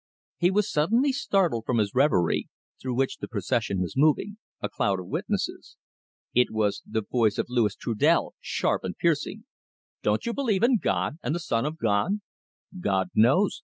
He 0.37 0.49
was 0.49 0.67
suddenly 0.67 1.11
startled 1.11 1.67
from 1.67 1.77
his 1.77 1.93
reverie, 1.93 2.49
through 2.81 2.95
which 2.95 3.17
the 3.17 3.27
procession 3.27 3.79
was 3.81 3.93
moving 3.95 4.37
a 4.59 4.67
cloud 4.67 4.99
of 4.99 5.05
witnesses. 5.09 5.77
It 6.33 6.49
was 6.49 6.81
the 6.89 7.03
voice 7.03 7.37
of 7.37 7.45
Louis 7.51 7.75
Trudel, 7.75 8.33
sharp 8.39 8.83
and 8.83 8.97
piercing: 8.97 9.45
"Don't 10.01 10.25
you 10.25 10.33
believe 10.33 10.63
in 10.63 10.77
God 10.79 11.19
and 11.21 11.35
the 11.35 11.39
Son 11.39 11.67
of 11.67 11.77
God?" 11.77 12.19
"God 12.79 13.09
knows!" 13.13 13.59